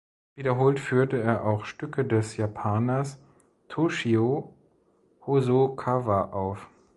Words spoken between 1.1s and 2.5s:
er auch Stücke des